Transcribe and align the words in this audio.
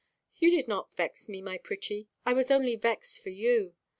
"You 0.39 0.49
did 0.49 0.67
not 0.67 0.95
vex 0.97 1.29
me, 1.29 1.43
my 1.43 1.59
pretty. 1.59 2.09
I 2.25 2.33
was 2.33 2.49
only 2.49 2.75
vexed 2.75 3.21
for 3.21 3.29
you. 3.29 3.75